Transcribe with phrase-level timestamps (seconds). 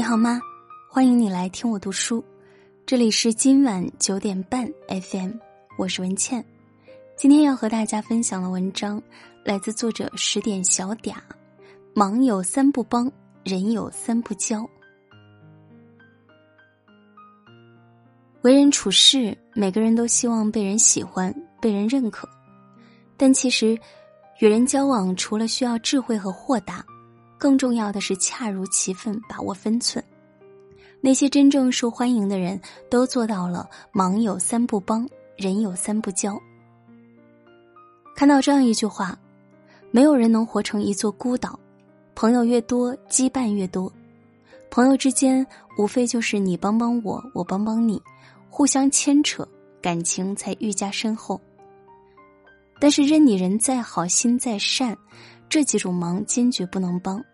[0.00, 0.40] 你好吗？
[0.88, 2.24] 欢迎你来听我读书，
[2.86, 5.32] 这里是今晚九点半 FM，
[5.76, 6.42] 我是文倩。
[7.18, 9.02] 今天要和大家分享的文章
[9.44, 11.16] 来自作者十点小嗲。
[11.92, 13.12] 忙有三不帮，
[13.44, 14.66] 人有三不交。
[18.40, 21.30] 为人处事，每个人都希望被人喜欢、
[21.60, 22.26] 被人认可，
[23.18, 23.78] 但其实
[24.38, 26.82] 与人交往，除了需要智慧和豁达。
[27.40, 30.04] 更重要的是恰如其分，把握分寸。
[31.00, 35.08] 那些真正受欢迎的人都做到了“忙有三不帮，
[35.38, 36.38] 人有三不交”。
[38.14, 39.18] 看到这样一句话：
[39.90, 41.58] 没有人能活成一座孤岛，
[42.14, 43.90] 朋友越多，羁绊越多。
[44.70, 45.44] 朋友之间
[45.78, 48.00] 无非就是你帮帮我，我帮帮你，
[48.50, 49.48] 互相牵扯，
[49.80, 51.40] 感情才愈加深厚。
[52.78, 54.94] 但是任你人再好心再善，
[55.48, 57.24] 这几种忙坚决不能帮。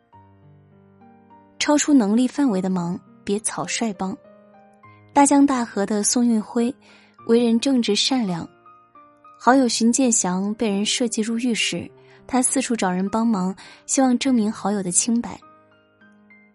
[1.67, 4.17] 超出能力范围的忙，别草率帮。
[5.13, 6.73] 大江大河的宋运辉，
[7.27, 8.49] 为人正直善良。
[9.37, 11.91] 好友荀建祥被人设计入狱时，
[12.25, 13.53] 他四处找人帮忙，
[13.85, 15.41] 希望证明好友的清白。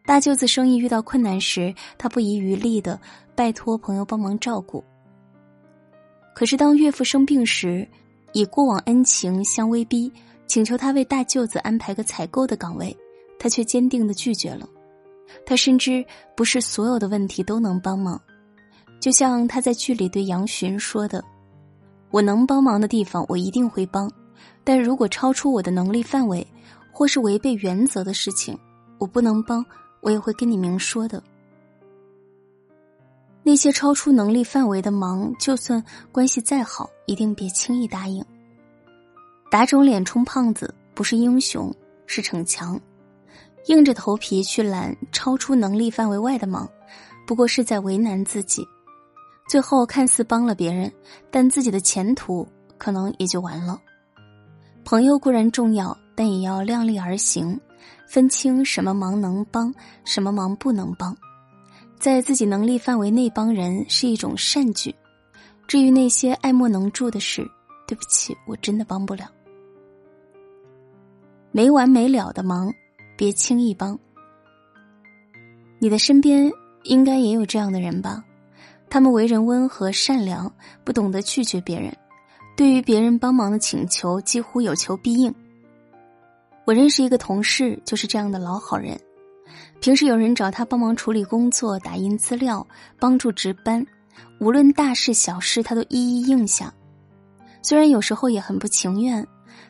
[0.05, 2.97] 大舅子生意遇到困难时，他不遗余力的
[3.35, 4.81] 拜托朋友帮忙照顾。
[6.33, 7.85] 可是当岳父生病时，
[8.31, 10.09] 以过往恩情相威逼，
[10.47, 12.95] 请求他为大舅子安排个采购的岗位，
[13.37, 14.65] 他却坚定的拒绝了。
[15.45, 18.19] 他深知不是所有的问题都能帮忙，
[18.99, 21.23] 就像他在剧里对杨巡说的
[22.11, 24.07] ：“我能帮忙的地方，我一定会帮；
[24.63, 26.45] 但如果超出我的能力范围，
[26.91, 28.57] 或是违背原则的事情，
[28.99, 29.65] 我不能帮，
[30.01, 31.21] 我也会跟你明说的。”
[33.43, 38.23] 那些超出能力范围的忙，就算关系再好，一定别轻易答应。
[39.49, 41.73] 打肿脸充胖子不是英雄，
[42.05, 42.79] 是逞强。
[43.67, 46.67] 硬着头皮去揽超出能力范围外的忙，
[47.27, 48.67] 不过是在为难自己。
[49.47, 50.91] 最后看似帮了别人，
[51.29, 53.79] 但自己的前途可能也就完了。
[54.83, 57.59] 朋友固然重要，但也要量力而行，
[58.07, 59.73] 分清什么忙能帮，
[60.05, 61.15] 什么忙不能帮。
[61.99, 64.93] 在自己能力范围内帮人是一种善举。
[65.67, 67.47] 至于那些爱莫能助的事，
[67.87, 69.29] 对不起，我真的帮不了。
[71.51, 72.73] 没完没了的忙。
[73.21, 73.99] 别轻易帮。
[75.77, 76.51] 你的身边
[76.85, 78.25] 应该也有这样的人吧？
[78.89, 80.51] 他们为人温和善良，
[80.83, 81.95] 不懂得拒绝别人，
[82.57, 85.31] 对于别人帮忙的请求几乎有求必应。
[86.65, 88.99] 我认识一个同事，就是这样的老好人。
[89.79, 92.65] 平时有人找他帮忙处理工作、打印资料、
[92.99, 93.85] 帮助值班，
[94.39, 96.73] 无论大事小事，他都一一应下。
[97.61, 99.23] 虽然有时候也很不情愿。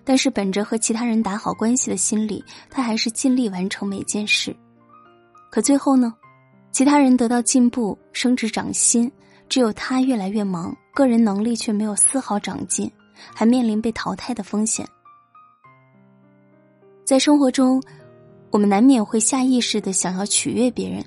[0.03, 4.55] 但是本着和其他人打好关系的心理，他还是尽力完成每件事。
[5.49, 6.13] 可最后呢，
[6.71, 9.11] 其他人得到进步、升职涨薪，
[9.49, 12.91] 只有他越来越忙，个人能力却没有丝毫长进，
[13.33, 14.87] 还面临被淘汰的风险。
[17.03, 17.81] 在生活中，
[18.49, 21.03] 我们难免会下意识的想要取悦别人，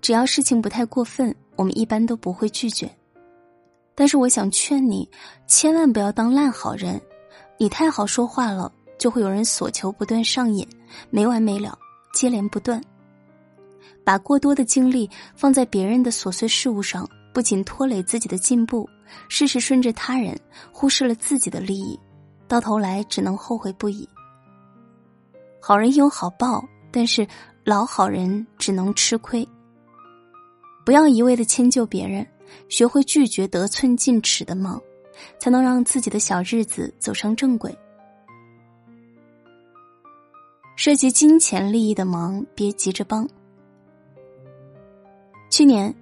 [0.00, 2.88] 只要事情不太过分，我们一般都不会拒绝。
[3.96, 5.06] 但是我想劝你，
[5.46, 7.00] 千万不要当烂好人。
[7.62, 10.66] 你太好说话了，就会有人所求不断上瘾，
[11.10, 11.78] 没完没了，
[12.14, 12.82] 接连不断。
[14.02, 18.88] 把过多的精力放在别人的琐碎事物上，不仅拖累自己的进步，
[19.28, 20.34] 事事顺着他人，
[20.72, 22.00] 忽视了自己的利益，
[22.48, 24.08] 到头来只能后悔不已。
[25.60, 27.28] 好人有好报，但是
[27.62, 29.46] 老好人只能吃亏。
[30.82, 32.26] 不要一味的迁就别人，
[32.70, 34.80] 学会拒绝得寸进尺的忙。
[35.38, 37.76] 才能让自己的小日子走上正轨。
[40.76, 43.28] 涉及金钱利益的忙，别急着帮。
[45.50, 45.94] 去年，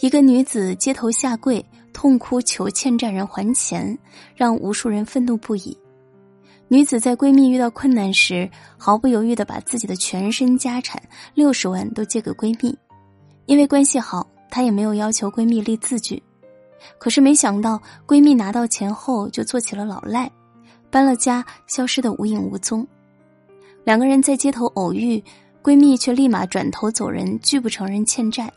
[0.00, 3.98] 一个女子街头下跪，痛哭求欠债人还钱，
[4.34, 5.76] 让无数人愤怒不已。
[6.68, 11.02] 女子在闺蜜遇到困难时，毫不犹豫的把自己的全身家产
[11.34, 12.74] 六十万都借给闺蜜，
[13.44, 16.22] 因为关系好，她也没有要求闺蜜立字据。
[16.98, 20.30] 可是没想到，闺蜜拿到钱后就做起了老赖，
[20.90, 22.86] 搬了家，消失的无影无踪。
[23.84, 25.22] 两个人在街头偶遇，
[25.62, 28.50] 闺蜜却立马转头走人，拒不承认欠债。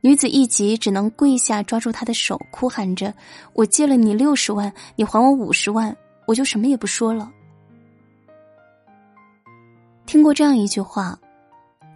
[0.00, 3.14] 女子一急，只能跪下抓住他的手，哭喊着
[3.54, 5.96] ：“我借了你六十万，你还我五十万，
[6.26, 7.30] 我就什么也不说了。”
[10.04, 11.16] 听过这样一句话：“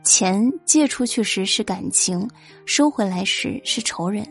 [0.04, 2.30] 钱借出去时是感情，
[2.64, 4.24] 收回来时是仇人。”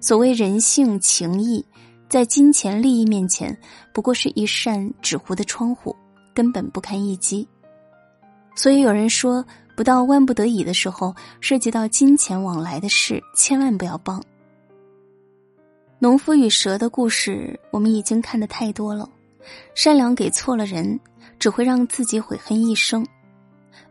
[0.00, 1.62] 所谓人性情义，
[2.08, 3.56] 在金钱利益面前，
[3.92, 5.94] 不过是一扇纸糊的窗户，
[6.34, 7.46] 根本不堪一击。
[8.56, 9.44] 所以有人说，
[9.76, 14.22] 不到万不得已的时候，涉及到金钱往来的事，千万不要帮。
[15.98, 19.06] 农夫与蛇的故事，我们已经看得太多了。
[19.74, 20.98] 善良给错了人，
[21.38, 23.06] 只会让自己悔恨一生。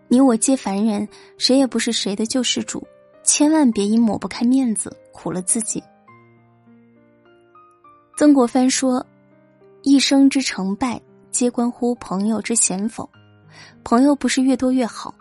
[0.07, 1.07] 你我皆凡人，
[1.37, 2.85] 谁也不是谁的救世主，
[3.23, 5.83] 千万别因抹不开面子苦了自己。
[8.19, 9.05] 曾国藩说
[9.81, 11.01] ：“一生之成败，
[11.31, 13.09] 皆关乎朋友之贤否。
[13.81, 15.15] 朋友不是越多越好。”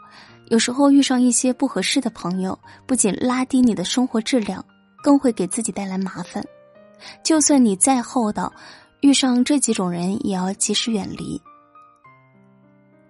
[0.51, 4.65] 有时候遇上一些不合适的朋友，不仅拉低你的生活质量，
[5.01, 6.45] 更会给自己带来麻烦。
[7.23, 8.53] 就算你再厚道，
[9.01, 11.41] 遇上这几种人也要及时远离。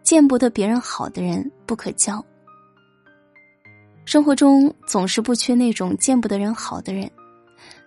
[0.03, 2.23] 见不得别人好的人不可交。
[4.05, 7.11] 生活中总是不缺那种见不得人好的人，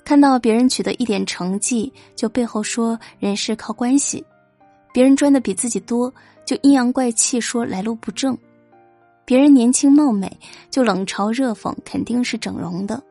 [0.03, 4.24] 看到别人取得一点成绩，就背后说人是靠关系；
[4.94, 6.13] 别人赚的比自己多，
[6.45, 8.38] 就阴阳怪气说来路不正。
[9.24, 10.38] 别人年轻貌美，
[10.69, 13.01] 就冷嘲热讽，肯定是整容的。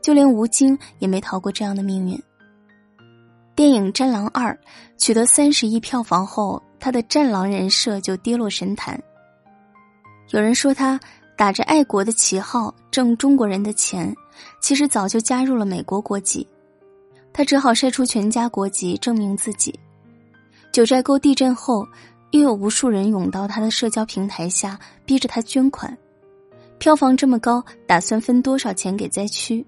[0.00, 2.22] 就连吴京也没逃过这样的命运。
[3.56, 4.52] 电影《战狼二》
[4.98, 9.00] 取得三十亿票房后，他的战狼人设就跌落神坛。
[10.30, 10.98] 有人说他
[11.36, 14.14] 打着爱国的旗号挣中国人的钱，
[14.60, 16.46] 其实早就加入了美国国籍。
[17.32, 19.78] 他只好晒出全家国籍证明自己。
[20.72, 21.86] 九寨沟地震后。
[22.30, 25.96] 又有无数人涌到他的社交平台下，逼着他捐款。
[26.78, 29.64] 票房这么高，打算分多少钱给灾区？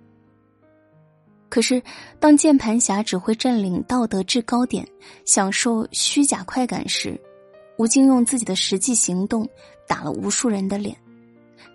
[1.49, 1.81] 可是，
[2.19, 4.85] 当键盘侠只会占领道德制高点，
[5.25, 7.17] 享受虚假快感时，
[7.79, 9.49] 吴京用自己的实际行动
[9.87, 10.97] 打了无数人的脸，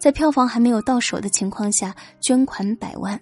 [0.01, 3.21] 在票房还没有到手的情况下捐款百万。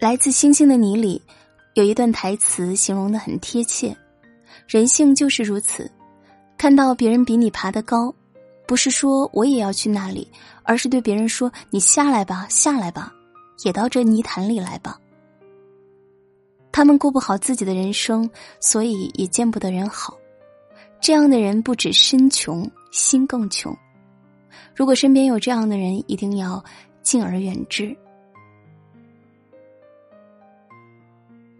[0.00, 1.22] 来自星星的你里，
[1.74, 3.96] 有一段台词形容的很贴切。
[4.66, 5.88] 人性就是如此，
[6.58, 8.12] 看到别人比你爬得高，
[8.66, 10.26] 不是说我也要去那里，
[10.64, 13.12] 而是对别人说：“你下来吧，下来吧，
[13.62, 14.98] 也到这泥潭里来吧。”
[16.72, 18.28] 他们过不好自己的人生，
[18.58, 20.18] 所以也见不得人好。
[21.00, 23.72] 这样的人不止身穷，心更穷。
[24.74, 26.62] 如果身边有这样的人，一定要
[27.02, 27.96] 敬而远之。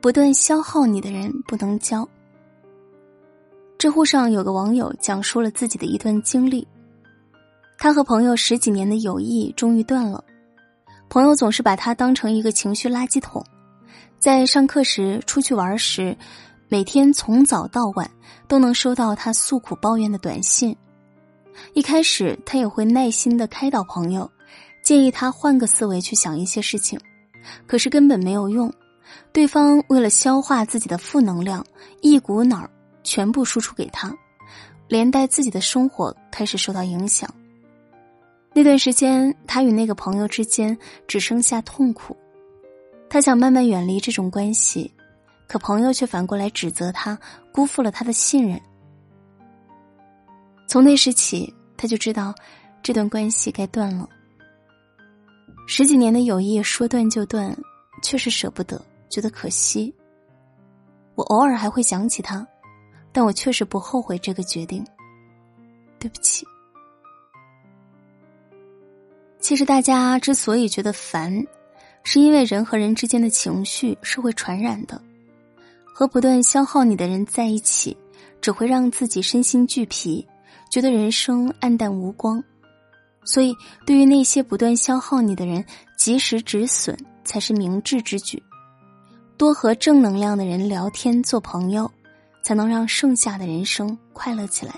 [0.00, 2.06] 不断消耗你的人，不能交。
[3.78, 6.66] 知乎上有个网友讲述了自己的一段经历，
[7.78, 10.22] 他和朋友十几年的友谊终于断了。
[11.08, 13.44] 朋友总是把他当成一个情绪垃圾桶，
[14.18, 16.16] 在上课时、出去玩时，
[16.68, 18.10] 每天从早到晚
[18.48, 20.76] 都能收到他诉苦抱怨的短信。
[21.72, 24.30] 一开始，他也会耐心的开导朋友，
[24.82, 26.98] 建议他换个思维去想一些事情，
[27.66, 28.72] 可是根本没有用。
[29.32, 31.64] 对方为了消化自己的负能量，
[32.00, 32.68] 一股脑。
[33.06, 34.10] 全部输出给他，
[34.88, 37.28] 连带自己的生活开始受到影响。
[38.54, 40.74] 那段时间，他与那个朋友之间
[41.06, 42.16] 只剩下痛苦。
[43.10, 44.90] 他想慢慢远离这种关系，
[45.46, 47.18] 可朋友却反过来指责他
[47.52, 48.58] 辜负了他的信任。
[50.74, 52.34] 从那时起，他就知道
[52.82, 54.08] 这段关系该断了。
[55.68, 57.56] 十几年的友谊说断就断，
[58.02, 59.94] 确实舍不得，觉得可惜。
[61.14, 62.44] 我偶尔还会想起他。
[63.12, 64.84] 但我确实不后悔这个决定。
[66.00, 66.44] 对不起。
[69.38, 71.46] 其实大家之所以觉得烦，
[72.02, 75.00] 是因为人和人之间的情绪是会传染的。
[75.84, 77.96] 和不断消耗你的人在一起，
[78.40, 80.26] 只会让自己身心俱疲，
[80.74, 82.42] 觉得人生黯淡无光。
[83.24, 83.54] 所以，
[83.86, 85.64] 对于那些不断消耗你的人，
[85.96, 88.42] 及时止损才是明智之举。
[89.36, 91.88] 多和正能量的人聊天，做朋友。
[92.42, 94.74] 才能让剩下的人生快乐起来。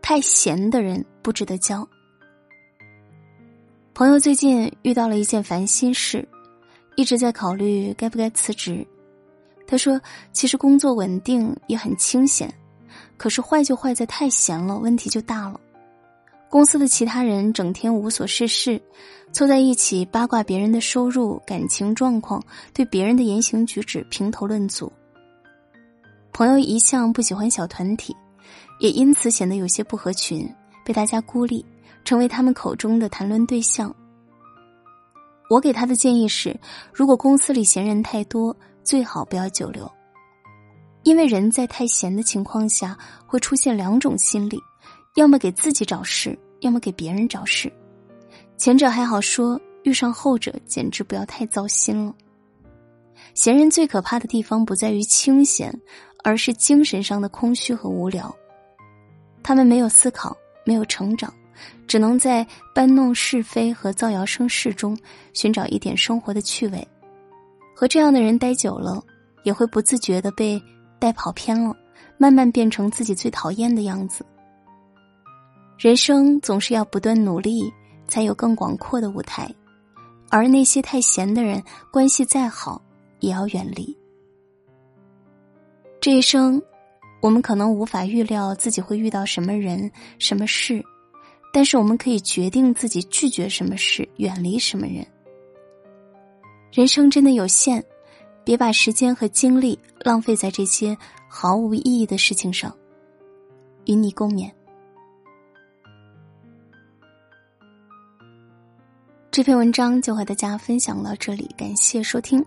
[0.00, 1.86] 太闲的人不值得交。
[3.92, 6.26] 朋友最近遇到了一件烦心事，
[6.94, 8.86] 一直在考虑该不该辞职。
[9.66, 10.00] 他说
[10.32, 12.50] ：“其实工作稳定也很清闲，
[13.16, 15.60] 可是坏就坏在太闲了，问题就大了。
[16.48, 18.80] 公司的其他人整天无所事事，
[19.32, 24.90] 凑在一起八卦别人的收入、感情状况，对别人的言行举止评头论足。
[26.32, 28.14] 朋友一向不喜欢小团体，
[28.78, 30.48] 也因此显得有些不合群，
[30.84, 31.64] 被大家孤立，
[32.04, 33.94] 成为他们口中的谈论对象。
[35.48, 36.58] 我给他的建议是：
[36.92, 39.90] 如果公司里闲人太多，最好不要久留，
[41.06, 42.98] 因为人在太闲的情况下，
[43.28, 44.60] 会出现两种心理。
[45.14, 47.72] 要么给自己找事，要么给别人找事。
[48.56, 52.12] 前者还好说，遇上后者简直不要太糟心了。
[53.34, 55.72] 闲人最可怕的地方不在于清闲，
[56.24, 58.34] 而是精神上的空虚和无聊。
[59.44, 61.32] 他们没有思考，没有成长，
[61.86, 62.44] 只能在
[62.74, 64.98] 搬弄是非和造谣生事中
[65.32, 66.84] 寻找一点生活的趣味。
[67.76, 69.00] 和这样的人待久了，
[69.44, 70.60] 也会不自觉的被
[70.98, 71.74] 带跑偏了，
[72.18, 74.24] 慢慢变成自己最讨厌的样子。
[75.78, 77.72] 人生总是要不断努力，
[78.08, 79.52] 才有更广阔的舞台。
[80.30, 81.62] 而那些太闲的人，
[81.92, 82.82] 关系再好，
[83.20, 83.96] 也要远离。
[86.00, 86.60] 这一生，
[87.20, 90.84] 我们可能无法预料自己会遇到什么人、什么事，
[91.52, 95.06] 但是我们可以决定自己拒绝什么事、远离什么人。
[96.72, 97.82] 人生真的有限，
[98.46, 100.96] 别把时间和精力浪费在这些
[101.28, 102.72] 毫无意义的事情上。
[103.86, 104.48] 与你共勉。
[109.32, 112.44] 这篇文章就和大家分享到这里，感谢收听。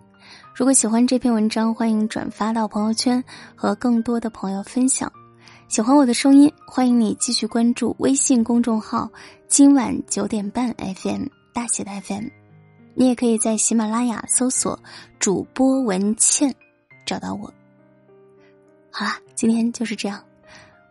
[0.55, 3.21] 如果喜欢这篇文章，欢迎转发到朋友圈
[3.53, 5.11] 和更多的朋友分享。
[5.67, 9.11] 喜欢我的声音，欢迎你继续关注微信公众号
[9.49, 12.38] “今晚九点半 FM” 大写的 FM。
[12.99, 14.77] 你也可以在喜马拉雅搜索
[15.19, 16.53] 主播文倩，
[17.05, 17.53] 找到我。
[18.91, 20.21] 好啦，今天就是这样。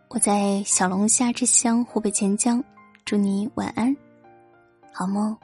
[0.07, 2.63] 我在小龙虾之乡湖北潜江，
[3.05, 3.95] 祝你晚安，
[4.91, 5.37] 好梦。